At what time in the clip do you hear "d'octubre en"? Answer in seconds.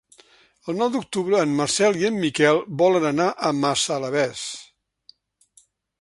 0.95-1.51